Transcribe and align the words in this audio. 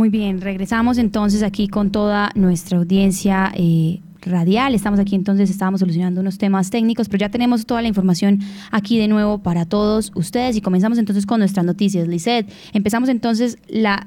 Muy 0.00 0.08
bien, 0.08 0.40
regresamos 0.40 0.96
entonces 0.96 1.42
aquí 1.42 1.68
con 1.68 1.90
toda 1.90 2.30
nuestra 2.34 2.78
audiencia. 2.78 3.52
Eh, 3.54 4.00
radial. 4.22 4.74
Estamos 4.74 4.98
aquí 4.98 5.14
entonces, 5.14 5.50
estábamos 5.50 5.80
solucionando 5.80 6.22
unos 6.22 6.38
temas 6.38 6.70
técnicos, 6.70 7.10
pero 7.10 7.20
ya 7.20 7.28
tenemos 7.28 7.66
toda 7.66 7.82
la 7.82 7.88
información 7.88 8.38
aquí 8.70 8.98
de 8.98 9.08
nuevo 9.08 9.42
para 9.42 9.66
todos 9.66 10.10
ustedes 10.14 10.56
y 10.56 10.62
comenzamos 10.62 10.96
entonces 10.96 11.26
con 11.26 11.40
nuestras 11.40 11.66
noticias. 11.66 12.08
Lizeth, 12.08 12.50
empezamos 12.72 13.10
entonces 13.10 13.58
la 13.68 14.06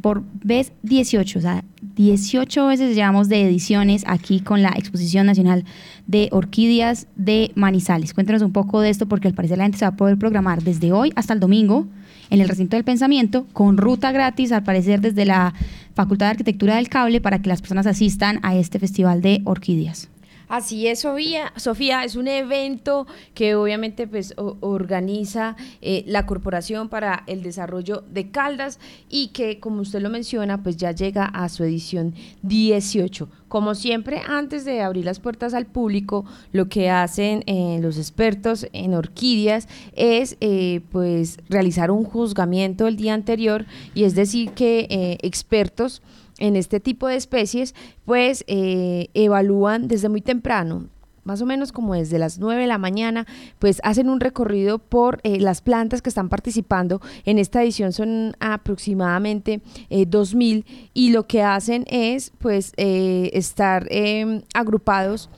por 0.00 0.22
vez 0.42 0.72
18, 0.82 1.38
o 1.38 1.42
sea, 1.42 1.64
18 1.96 2.66
veces 2.66 2.94
llevamos 2.94 3.28
de 3.28 3.42
ediciones 3.46 4.04
aquí 4.06 4.40
con 4.40 4.62
la 4.62 4.70
Exposición 4.76 5.26
Nacional 5.26 5.64
de 6.06 6.28
Orquídeas 6.32 7.06
de 7.16 7.52
Manizales. 7.54 8.14
Cuéntanos 8.14 8.42
un 8.42 8.52
poco 8.52 8.80
de 8.80 8.90
esto 8.90 9.06
porque 9.06 9.28
al 9.28 9.34
parecer 9.34 9.58
la 9.58 9.64
gente 9.64 9.78
se 9.78 9.84
va 9.84 9.90
a 9.90 9.96
poder 9.96 10.18
programar 10.18 10.62
desde 10.62 10.92
hoy 10.92 11.12
hasta 11.16 11.34
el 11.34 11.40
domingo 11.40 11.86
en 12.30 12.40
el 12.40 12.48
recinto 12.48 12.76
del 12.76 12.84
pensamiento 12.84 13.46
con 13.52 13.76
ruta 13.76 14.12
gratis, 14.12 14.52
al 14.52 14.62
parecer 14.62 15.00
desde 15.00 15.24
la 15.24 15.54
Facultad 15.94 16.26
de 16.26 16.30
Arquitectura 16.30 16.76
del 16.76 16.88
Cable, 16.88 17.20
para 17.20 17.40
que 17.40 17.48
las 17.48 17.60
personas 17.60 17.86
asistan 17.86 18.38
a 18.42 18.54
este 18.56 18.78
festival 18.78 19.22
de 19.22 19.40
orquídeas. 19.44 20.08
Así 20.48 20.86
es, 20.86 21.00
Sofía. 21.00 21.52
Sofía 21.56 22.04
es 22.04 22.16
un 22.16 22.26
evento 22.26 23.06
que 23.34 23.54
obviamente 23.54 24.06
pues 24.06 24.34
organiza 24.36 25.56
eh, 25.82 26.04
la 26.06 26.24
Corporación 26.24 26.88
para 26.88 27.22
el 27.26 27.42
Desarrollo 27.42 28.02
de 28.10 28.30
Caldas 28.30 28.80
y 29.10 29.28
que, 29.28 29.60
como 29.60 29.82
usted 29.82 30.00
lo 30.00 30.08
menciona, 30.08 30.62
pues 30.62 30.78
ya 30.78 30.92
llega 30.92 31.26
a 31.26 31.50
su 31.50 31.64
edición 31.64 32.14
18. 32.42 33.28
Como 33.48 33.74
siempre, 33.74 34.22
antes 34.26 34.64
de 34.64 34.80
abrir 34.80 35.04
las 35.04 35.20
puertas 35.20 35.52
al 35.52 35.66
público, 35.66 36.24
lo 36.52 36.68
que 36.70 36.88
hacen 36.88 37.44
eh, 37.46 37.78
los 37.82 37.98
expertos 37.98 38.66
en 38.72 38.94
orquídeas 38.94 39.68
es 39.94 40.38
eh, 40.40 40.80
pues 40.90 41.38
realizar 41.50 41.90
un 41.90 42.04
juzgamiento 42.04 42.86
el 42.86 42.96
día 42.96 43.12
anterior 43.12 43.66
y 43.94 44.04
es 44.04 44.14
decir 44.14 44.52
que 44.52 45.18
expertos 45.22 46.00
en 46.38 46.56
este 46.56 46.80
tipo 46.80 47.06
de 47.06 47.16
especies, 47.16 47.74
pues 48.04 48.44
eh, 48.46 49.08
evalúan 49.14 49.88
desde 49.88 50.08
muy 50.08 50.20
temprano, 50.20 50.88
más 51.28 51.42
o 51.42 51.46
menos 51.46 51.72
como 51.72 51.92
desde 51.92 52.18
las 52.18 52.38
9 52.38 52.62
de 52.62 52.66
la 52.66 52.78
mañana, 52.78 53.26
pues 53.58 53.82
hacen 53.84 54.08
un 54.08 54.18
recorrido 54.18 54.78
por 54.78 55.20
eh, 55.24 55.38
las 55.38 55.60
plantas 55.60 56.00
que 56.00 56.08
están 56.08 56.30
participando. 56.30 57.02
En 57.26 57.38
esta 57.38 57.62
edición 57.62 57.92
son 57.92 58.34
aproximadamente 58.40 59.60
eh, 59.90 60.06
2.000 60.06 60.64
y 60.94 61.10
lo 61.10 61.26
que 61.26 61.42
hacen 61.42 61.84
es 61.86 62.32
pues 62.38 62.72
eh, 62.78 63.28
estar 63.34 63.86
em, 63.90 64.40
agrupados 64.54 65.28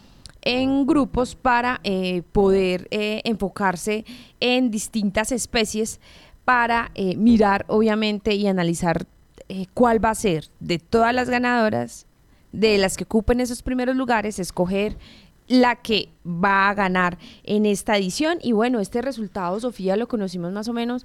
en 0.43 0.87
grupos 0.87 1.35
para 1.35 1.83
poder 2.33 2.89
enfocarse 2.91 4.07
en 4.41 4.71
distintas 4.71 5.33
especies 5.33 6.01
para 6.47 6.91
mirar 7.19 7.67
obviamente 7.69 8.35
y 8.35 8.47
analizar 8.47 9.07
eh, 9.53 9.67
cuál 9.75 10.03
va 10.03 10.11
a 10.11 10.15
ser 10.15 10.45
de 10.61 10.79
todas 10.79 11.13
las 11.13 11.29
ganadoras, 11.29 12.07
de 12.53 12.79
las 12.79 12.97
que 12.97 13.03
ocupen 13.03 13.41
esos 13.41 13.63
primeros 13.63 13.97
lugares, 13.97 14.39
escoger 14.39 14.97
la 15.49 15.75
que 15.75 16.09
va 16.25 16.69
a 16.69 16.75
ganar 16.75 17.19
en 17.43 17.67
esta 17.67 17.97
edición. 17.97 18.39
Y 18.41 18.53
bueno, 18.53 18.79
este 18.79 19.03
resultado, 19.03 19.59
Sofía, 19.59 19.97
lo 19.97 20.07
conocimos 20.07 20.53
más 20.53 20.69
o 20.69 20.73
menos 20.73 21.05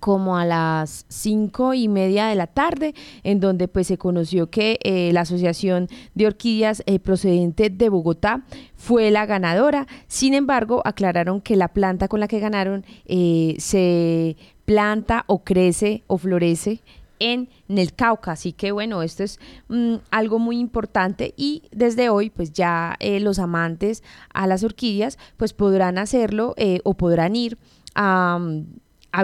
como 0.00 0.36
a 0.36 0.44
las 0.44 1.06
cinco 1.08 1.72
y 1.72 1.88
media 1.88 2.26
de 2.26 2.34
la 2.34 2.46
tarde, 2.46 2.94
en 3.22 3.40
donde 3.40 3.68
pues 3.68 3.86
se 3.86 3.96
conoció 3.96 4.50
que 4.50 4.78
eh, 4.84 5.10
la 5.14 5.22
Asociación 5.22 5.88
de 6.14 6.26
Orquídeas 6.26 6.82
eh, 6.84 6.98
procedente 6.98 7.70
de 7.70 7.88
Bogotá 7.88 8.42
fue 8.76 9.10
la 9.10 9.24
ganadora. 9.24 9.86
Sin 10.08 10.34
embargo, 10.34 10.82
aclararon 10.84 11.40
que 11.40 11.56
la 11.56 11.68
planta 11.68 12.06
con 12.06 12.20
la 12.20 12.28
que 12.28 12.38
ganaron 12.38 12.84
se 13.06 14.36
planta 14.66 15.24
o 15.26 15.42
crece 15.42 16.02
o 16.06 16.18
florece 16.18 16.82
en, 17.24 17.48
el 17.68 17.94
Cauca. 17.94 18.32
Así 18.32 18.52
que 18.52 18.72
bueno, 18.72 19.02
esto 19.02 19.22
es 19.22 19.40
mm, 19.68 19.96
algo 20.10 20.38
muy 20.38 20.58
importante 20.58 21.34
y 21.36 21.62
desde 21.72 22.08
hoy 22.08 22.30
pues 22.30 22.52
ya 22.52 22.96
eh, 23.00 23.20
los 23.20 23.38
amantes 23.38 24.02
a 24.32 24.46
las 24.46 24.62
orquídeas 24.62 25.18
pues 25.36 25.52
podrán 25.52 25.98
hacerlo 25.98 26.54
eh, 26.56 26.80
o 26.84 26.94
podrán 26.94 27.36
ir 27.36 27.58
a, 27.94 28.38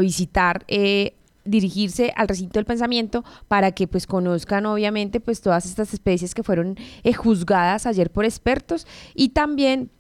visitar 0.00 0.64
eh, 0.69 1.16
dirigirse 1.44 2.12
al 2.16 2.28
recinto 2.28 2.58
del 2.58 2.64
pensamiento 2.64 3.24
para 3.48 3.72
que 3.72 3.88
pues 3.88 4.06
conozcan 4.06 4.66
obviamente 4.66 5.20
pues 5.20 5.41
todas 5.41 5.66
estas 5.66 5.92
especies 5.92 6.34
que 6.34 6.42
fueron 6.42 6.76
juzgadas 7.16 7.86
ayer 7.86 8.10
por 8.10 8.24
expertos 8.24 8.86
y 9.14 9.30
también 9.30 9.91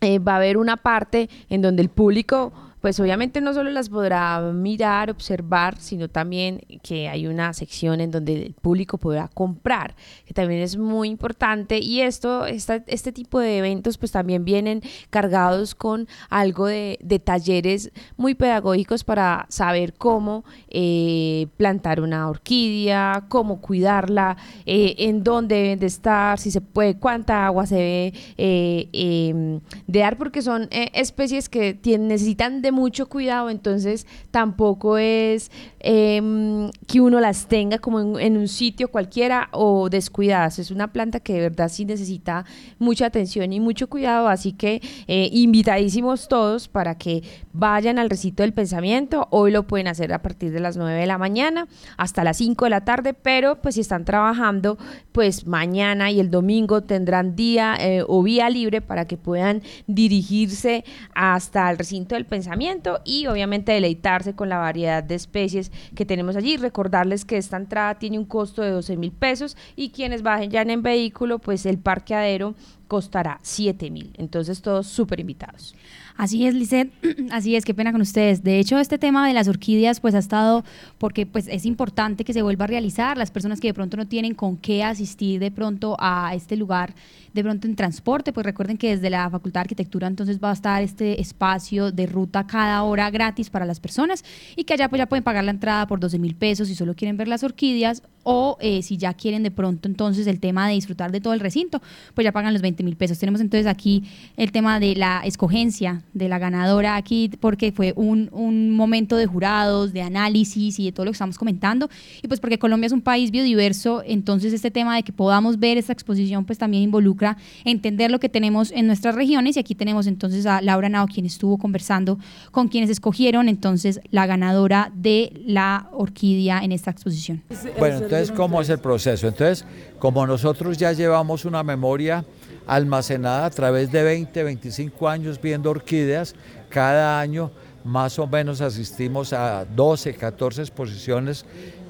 va 0.00 0.34
a 0.34 0.36
haber 0.36 0.56
una 0.56 0.76
parte 0.76 1.28
en 1.48 1.62
donde 1.62 1.82
el 1.82 1.88
público 1.88 2.52
pues 2.80 2.98
obviamente 3.00 3.40
no 3.40 3.52
solo 3.54 3.70
las 3.70 3.88
podrá 3.88 4.40
mirar, 4.52 5.10
observar, 5.10 5.78
sino 5.78 6.08
también 6.08 6.60
que 6.82 7.08
hay 7.08 7.26
una 7.26 7.52
sección 7.52 8.00
en 8.00 8.10
donde 8.10 8.46
el 8.46 8.54
público 8.54 8.98
podrá 8.98 9.28
comprar, 9.28 9.94
que 10.24 10.34
también 10.34 10.62
es 10.62 10.76
muy 10.76 11.08
importante. 11.08 11.78
Y 11.78 12.00
esto, 12.00 12.46
este 12.46 13.12
tipo 13.12 13.40
de 13.40 13.58
eventos 13.58 13.98
pues 13.98 14.12
también 14.12 14.44
vienen 14.44 14.82
cargados 15.10 15.74
con 15.74 16.08
algo 16.28 16.66
de, 16.66 16.98
talleres 17.24 17.90
muy 18.16 18.34
pedagógicos 18.34 19.02
para 19.02 19.46
saber 19.48 19.94
cómo 19.94 20.44
eh, 20.68 21.48
plantar 21.56 22.00
una 22.00 22.28
orquídea, 22.28 23.24
cómo 23.28 23.60
cuidarla, 23.60 24.36
eh, 24.66 24.94
en 24.98 25.24
dónde 25.24 25.56
deben 25.56 25.78
de 25.80 25.86
estar, 25.86 26.38
si 26.38 26.52
se 26.52 26.60
puede, 26.60 26.96
cuánta 26.96 27.44
agua 27.44 27.66
se 27.66 27.74
debe 27.74 28.12
eh, 28.36 28.88
em, 28.92 29.60
de 29.86 29.98
dar, 29.98 30.16
porque 30.16 30.42
son 30.42 30.68
especies 30.70 31.48
que 31.48 31.74
tienen, 31.74 32.08
necesitan 32.08 32.62
de 32.62 32.72
mucho 32.78 33.08
cuidado, 33.08 33.50
entonces 33.50 34.06
tampoco 34.30 34.98
es 34.98 35.50
em, 35.80 36.70
que 36.86 37.00
uno 37.00 37.20
las 37.20 37.46
tenga 37.46 37.78
como 37.78 38.18
en, 38.18 38.36
un 38.36 38.48
sitio 38.48 38.88
cualquiera 38.88 39.48
o 39.52 39.88
descuidadas. 39.88 40.58
Es 40.58 40.70
una 40.70 40.92
planta 40.92 41.20
que 41.20 41.34
de 41.34 41.40
verdad 41.40 41.68
sí 41.68 41.84
necesita 41.84 42.44
mucha 42.78 43.06
atención 43.06 43.52
y 43.52 43.60
mucho 43.60 43.88
cuidado, 43.88 44.28
así 44.28 44.52
que 44.52 44.80
eh, 45.06 45.28
invitadísimos 45.32 46.28
todos 46.28 46.68
para 46.68 46.96
que 46.96 47.22
vayan 47.52 47.98
al 47.98 48.10
recito 48.10 48.42
del 48.42 48.52
pensamiento. 48.52 49.28
Hoy 49.30 49.50
lo 49.50 49.66
pueden 49.66 49.88
hacer 49.88 50.12
a 50.12 50.22
partir 50.22 50.52
de 50.52 50.60
las 50.60 50.76
9 50.76 50.98
de 50.98 51.06
la 51.06 51.18
mañana 51.18 51.68
hasta 51.96 52.24
las 52.24 52.36
5 52.36 52.64
de 52.64 52.70
la 52.70 52.84
tarde, 52.84 53.14
pero 53.14 53.60
pues 53.60 53.74
si 53.74 53.80
están 53.80 54.04
trabajando, 54.04 54.78
pues 55.12 55.46
mañana 55.46 56.10
y 56.10 56.20
el 56.20 56.30
domingo 56.30 56.82
tendrán 56.82 57.36
día 57.36 57.76
eh, 57.80 58.04
o 58.06 58.22
vía 58.22 58.50
libre 58.50 58.80
para 58.80 59.06
que 59.06 59.16
puedan 59.16 59.62
dirigirse 59.86 60.84
hasta 61.14 61.70
el 61.70 61.78
recinto 61.78 62.14
del 62.14 62.26
pensamiento 62.26 63.00
y 63.04 63.26
obviamente 63.26 63.72
deleitarse 63.72 64.34
con 64.34 64.48
la 64.48 64.58
variedad 64.58 65.02
de 65.02 65.14
especies 65.14 65.67
que 65.94 66.04
tenemos 66.04 66.36
allí. 66.36 66.56
Recordarles 66.56 67.24
que 67.24 67.36
esta 67.36 67.56
entrada 67.56 67.98
tiene 67.98 68.18
un 68.18 68.24
costo 68.24 68.62
de 68.62 68.70
12 68.70 68.96
mil 68.96 69.12
pesos 69.12 69.56
y 69.76 69.90
quienes 69.90 70.22
bajen 70.22 70.50
ya 70.50 70.62
en 70.62 70.82
vehículo, 70.82 71.38
pues 71.38 71.66
el 71.66 71.78
parqueadero 71.78 72.54
costará 72.88 73.38
7 73.42 73.90
mil. 73.90 74.10
Entonces 74.16 74.62
todos 74.62 74.86
súper 74.86 75.20
invitados. 75.20 75.74
Así 76.16 76.48
es, 76.48 76.54
Lizeth, 76.54 76.90
así 77.30 77.54
es, 77.54 77.64
qué 77.64 77.74
pena 77.74 77.92
con 77.92 78.00
ustedes. 78.00 78.42
De 78.42 78.58
hecho, 78.58 78.78
este 78.80 78.98
tema 78.98 79.28
de 79.28 79.34
las 79.34 79.46
orquídeas 79.46 80.00
pues 80.00 80.16
ha 80.16 80.18
estado 80.18 80.64
porque 80.98 81.26
pues 81.26 81.46
es 81.46 81.64
importante 81.64 82.24
que 82.24 82.32
se 82.32 82.42
vuelva 82.42 82.64
a 82.64 82.68
realizar. 82.68 83.16
Las 83.16 83.30
personas 83.30 83.60
que 83.60 83.68
de 83.68 83.74
pronto 83.74 83.96
no 83.96 84.08
tienen 84.08 84.34
con 84.34 84.56
qué 84.56 84.82
asistir 84.82 85.38
de 85.38 85.52
pronto 85.52 85.96
a 86.00 86.34
este 86.34 86.56
lugar, 86.56 86.92
de 87.34 87.44
pronto 87.44 87.68
en 87.68 87.76
transporte, 87.76 88.32
pues 88.32 88.44
recuerden 88.44 88.78
que 88.78 88.96
desde 88.96 89.10
la 89.10 89.30
Facultad 89.30 89.60
de 89.60 89.66
Arquitectura 89.66 90.08
entonces 90.08 90.40
va 90.42 90.50
a 90.50 90.54
estar 90.54 90.82
este 90.82 91.20
espacio 91.20 91.92
de 91.92 92.06
ruta 92.06 92.48
cada 92.48 92.82
hora 92.82 93.10
gratis 93.10 93.48
para 93.48 93.64
las 93.64 93.78
personas 93.78 94.24
y 94.56 94.64
que 94.64 94.74
allá 94.74 94.88
pues 94.88 94.98
ya 94.98 95.06
pueden 95.06 95.22
pagar 95.22 95.44
la 95.44 95.52
entrada 95.52 95.86
por 95.86 96.00
12 96.00 96.18
mil 96.18 96.34
pesos 96.34 96.66
si 96.66 96.74
solo 96.74 96.94
quieren 96.94 97.16
ver 97.16 97.28
las 97.28 97.44
orquídeas 97.44 98.02
o 98.22 98.56
eh, 98.60 98.82
si 98.82 98.96
ya 98.96 99.14
quieren 99.14 99.42
de 99.42 99.50
pronto 99.50 99.88
entonces 99.88 100.26
el 100.26 100.40
tema 100.40 100.68
de 100.68 100.74
disfrutar 100.74 101.12
de 101.12 101.20
todo 101.20 101.32
el 101.32 101.40
recinto, 101.40 101.80
pues 102.14 102.24
ya 102.24 102.32
pagan 102.32 102.52
los 102.52 102.62
20 102.62 102.82
mil 102.82 102.96
pesos. 102.96 103.18
Tenemos 103.18 103.40
entonces 103.40 103.66
aquí 103.66 104.04
el 104.36 104.52
tema 104.52 104.80
de 104.80 104.94
la 104.96 105.22
escogencia 105.24 106.02
de 106.12 106.28
la 106.28 106.38
ganadora 106.38 106.96
aquí, 106.96 107.30
porque 107.40 107.72
fue 107.72 107.92
un, 107.96 108.28
un 108.32 108.70
momento 108.70 109.16
de 109.16 109.26
jurados, 109.26 109.92
de 109.92 110.02
análisis 110.02 110.78
y 110.78 110.86
de 110.86 110.92
todo 110.92 111.06
lo 111.06 111.12
que 111.12 111.16
estamos 111.16 111.38
comentando. 111.38 111.88
Y 112.22 112.28
pues 112.28 112.40
porque 112.40 112.58
Colombia 112.58 112.86
es 112.86 112.92
un 112.92 113.02
país 113.02 113.30
biodiverso, 113.30 114.02
entonces 114.04 114.52
este 114.52 114.70
tema 114.70 114.96
de 114.96 115.02
que 115.02 115.12
podamos 115.12 115.58
ver 115.58 115.78
esta 115.78 115.92
exposición 115.92 116.44
pues 116.44 116.58
también 116.58 116.82
involucra 116.82 117.36
entender 117.64 118.10
lo 118.10 118.20
que 118.20 118.28
tenemos 118.28 118.70
en 118.72 118.86
nuestras 118.86 119.14
regiones. 119.14 119.56
Y 119.56 119.60
aquí 119.60 119.74
tenemos 119.74 120.06
entonces 120.06 120.46
a 120.46 120.60
Laura 120.60 120.88
Nao, 120.88 121.06
quien 121.06 121.26
estuvo 121.26 121.58
conversando 121.58 122.18
con 122.50 122.68
quienes 122.68 122.90
escogieron 122.90 123.48
entonces 123.48 124.00
la 124.10 124.26
ganadora 124.26 124.92
de 124.94 125.32
la 125.46 125.88
orquídea 125.92 126.62
en 126.62 126.72
esta 126.72 126.90
exposición. 126.90 127.42
Bueno, 127.78 128.00
entonces, 128.08 128.32
¿cómo 128.34 128.62
es 128.62 128.70
el 128.70 128.78
proceso? 128.78 129.28
Entonces, 129.28 129.66
como 129.98 130.26
nosotros 130.26 130.78
ya 130.78 130.92
llevamos 130.92 131.44
una 131.44 131.62
memoria 131.62 132.24
almacenada 132.66 133.44
a 133.44 133.50
través 133.50 133.92
de 133.92 134.02
20, 134.02 134.44
25 134.44 135.06
años 135.10 135.38
viendo 135.38 135.68
orquídeas. 135.68 136.34
Cada 136.70 137.20
año 137.20 137.50
más 137.84 138.18
o 138.18 138.26
menos 138.26 138.62
asistimos 138.62 139.34
a 139.34 139.66
12, 139.66 140.14
14 140.14 140.62
exposiciones 140.62 141.44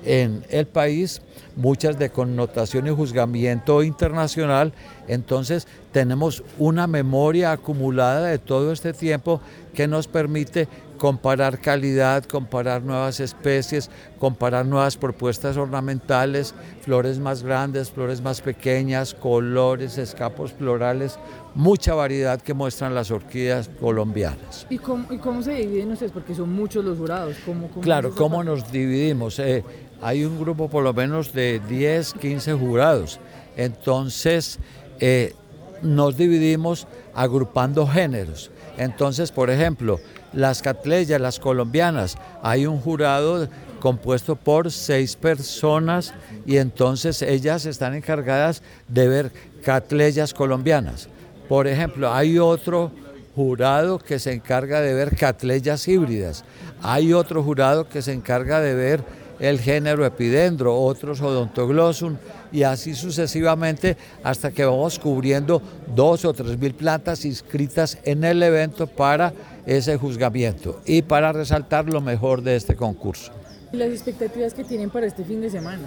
en 0.08 0.42
el 0.48 0.66
país, 0.66 1.20
muchas 1.54 1.98
de 1.98 2.08
connotación 2.08 2.86
y 2.86 2.90
juzgamiento 2.90 3.82
internacional. 3.82 4.72
Entonces 5.06 5.68
tenemos 5.92 6.42
una 6.58 6.86
memoria 6.86 7.52
acumulada 7.52 8.26
de 8.28 8.38
todo 8.38 8.72
este 8.72 8.94
tiempo 8.94 9.42
que 9.74 9.86
nos 9.86 10.08
permite 10.08 10.66
comparar 10.96 11.60
calidad, 11.60 12.24
comparar 12.24 12.82
nuevas 12.82 13.20
especies, 13.20 13.90
comparar 14.18 14.64
nuevas 14.66 14.96
propuestas 14.96 15.56
ornamentales, 15.56 16.54
flores 16.80 17.18
más 17.18 17.42
grandes, 17.42 17.90
flores 17.90 18.20
más 18.20 18.40
pequeñas, 18.40 19.14
colores, 19.14 19.98
escapos 19.98 20.52
florales, 20.52 21.18
mucha 21.54 21.94
variedad 21.94 22.40
que 22.40 22.54
muestran 22.54 22.94
las 22.94 23.10
orquídeas 23.10 23.70
colombianas. 23.80 24.66
¿Y 24.70 24.78
cómo, 24.78 25.42
se 25.42 25.52
dividen 25.52 25.92
ustedes? 25.92 26.12
Porque 26.12 26.34
son 26.34 26.52
muchos 26.52 26.84
los 26.84 26.98
jurados. 26.98 27.36
claro, 27.80 28.14
¿cómo 28.14 28.42
nos 28.42 28.72
dividimos? 28.72 29.38
Eh, 29.38 29.62
hay 30.02 30.24
un 30.24 30.38
grupo 30.38 30.68
por 30.68 30.84
lo 30.84 30.92
menos 30.92 31.32
de 31.32 31.60
10, 31.68 32.14
15 32.14 32.54
jurados. 32.54 33.20
Entonces, 33.56 34.58
eh, 35.00 35.34
nos 35.82 36.16
dividimos 36.16 36.86
agrupando 37.14 37.86
géneros. 37.86 38.50
Entonces, 38.76 39.32
por 39.32 39.50
ejemplo, 39.50 40.00
las 40.32 40.62
catleyas, 40.62 41.20
las 41.20 41.40
colombianas, 41.40 42.16
hay 42.42 42.66
un 42.66 42.80
jurado 42.80 43.48
compuesto 43.80 44.36
por 44.36 44.70
seis 44.70 45.16
personas 45.16 46.12
y 46.46 46.56
entonces 46.56 47.22
ellas 47.22 47.66
están 47.66 47.94
encargadas 47.94 48.62
de 48.88 49.08
ver 49.08 49.32
catleyas 49.62 50.34
colombianas. 50.34 51.08
Por 51.48 51.66
ejemplo, 51.66 52.12
hay 52.12 52.38
otro 52.38 52.92
jurado 53.34 53.98
que 53.98 54.18
se 54.18 54.32
encarga 54.32 54.80
de 54.80 54.94
ver 54.94 55.16
catleyas 55.16 55.86
híbridas. 55.88 56.44
Hay 56.82 57.12
otro 57.12 57.42
jurado 57.42 57.88
que 57.88 58.02
se 58.02 58.12
encarga 58.12 58.60
de 58.60 58.74
ver 58.74 59.04
el 59.38 59.60
género 59.60 60.04
epidendro, 60.04 60.74
otros 60.74 61.20
odontoglossum 61.20 62.16
y 62.52 62.62
así 62.62 62.94
sucesivamente 62.94 63.96
hasta 64.22 64.50
que 64.50 64.64
vamos 64.64 64.98
cubriendo 64.98 65.62
dos 65.94 66.24
o 66.24 66.32
tres 66.32 66.58
mil 66.58 66.74
plantas 66.74 67.24
inscritas 67.24 67.98
en 68.04 68.24
el 68.24 68.42
evento 68.42 68.86
para 68.86 69.32
ese 69.66 69.96
juzgamiento 69.96 70.80
y 70.86 71.02
para 71.02 71.32
resaltar 71.32 71.88
lo 71.88 72.00
mejor 72.00 72.42
de 72.42 72.56
este 72.56 72.74
concurso. 72.74 73.32
¿Y 73.70 73.76
las 73.76 73.90
expectativas 73.90 74.54
que 74.54 74.64
tienen 74.64 74.88
para 74.88 75.06
este 75.06 75.24
fin 75.24 75.42
de 75.42 75.50
semana? 75.50 75.82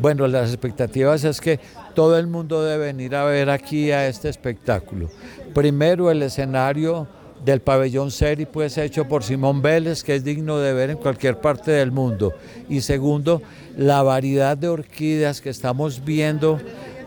Bueno, 0.00 0.26
las 0.26 0.48
expectativas 0.48 1.22
es 1.24 1.40
que 1.40 1.60
todo 1.94 2.18
el 2.18 2.26
mundo 2.26 2.64
debe 2.64 2.86
venir 2.86 3.14
a 3.14 3.24
ver 3.24 3.50
aquí 3.50 3.90
a 3.90 4.08
este 4.08 4.30
espectáculo. 4.30 5.10
Primero 5.52 6.10
el 6.10 6.22
escenario 6.22 7.06
del 7.44 7.60
pabellón 7.60 8.10
Seri, 8.10 8.46
pues 8.46 8.76
hecho 8.78 9.06
por 9.06 9.22
Simón 9.22 9.62
Vélez, 9.62 10.02
que 10.02 10.14
es 10.14 10.24
digno 10.24 10.58
de 10.58 10.72
ver 10.72 10.90
en 10.90 10.98
cualquier 10.98 11.40
parte 11.40 11.70
del 11.70 11.92
mundo. 11.92 12.34
Y 12.68 12.80
segundo, 12.82 13.42
la 13.76 14.02
variedad 14.02 14.56
de 14.56 14.68
orquídeas 14.68 15.40
que 15.40 15.50
estamos 15.50 16.04
viendo 16.04 16.60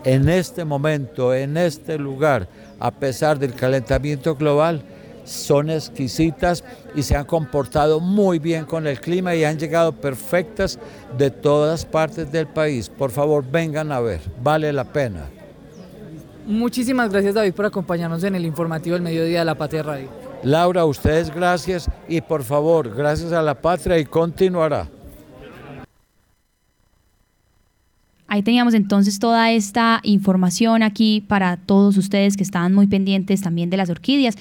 en 0.04 0.28
este 0.28 0.64
momento, 0.64 1.34
en 1.34 1.56
este 1.56 1.98
lugar, 1.98 2.48
a 2.78 2.90
pesar 2.90 3.38
del 3.38 3.54
calentamiento 3.54 4.34
global, 4.34 4.82
son 5.24 5.70
exquisitas 5.70 6.62
y 6.94 7.02
se 7.02 7.16
han 7.16 7.24
comportado 7.24 8.00
muy 8.00 8.38
bien 8.38 8.66
con 8.66 8.86
el 8.86 9.00
clima 9.00 9.34
y 9.34 9.44
han 9.44 9.58
llegado 9.58 9.92
perfectas 9.92 10.78
de 11.16 11.30
todas 11.30 11.86
partes 11.86 12.30
del 12.30 12.46
país. 12.46 12.90
Por 12.90 13.10
favor, 13.10 13.44
vengan 13.50 13.90
a 13.90 14.00
ver, 14.00 14.20
vale 14.42 14.72
la 14.72 14.84
pena. 14.84 15.30
Muchísimas 16.46 17.10
gracias 17.10 17.34
David 17.34 17.54
por 17.54 17.64
acompañarnos 17.64 18.22
en 18.22 18.34
el 18.34 18.44
informativo 18.44 18.94
del 18.94 19.02
mediodía 19.02 19.38
de 19.38 19.44
la 19.46 19.54
Patria 19.54 19.82
Radio. 19.82 20.23
Laura, 20.44 20.84
ustedes 20.84 21.34
gracias 21.34 21.90
y 22.06 22.20
por 22.20 22.44
favor, 22.44 22.94
gracias 22.94 23.32
a 23.32 23.40
la 23.40 23.54
patria 23.54 23.98
y 23.98 24.04
continuará. 24.04 24.88
Ahí 28.26 28.42
teníamos 28.42 28.74
entonces 28.74 29.18
toda 29.20 29.52
esta 29.52 30.00
información 30.02 30.82
aquí 30.82 31.20
para 31.20 31.56
todos 31.56 31.96
ustedes 31.96 32.36
que 32.36 32.42
estaban 32.42 32.74
muy 32.74 32.88
pendientes 32.88 33.42
también 33.42 33.70
de 33.70 33.76
las 33.76 33.90
orquídeas 33.90 34.36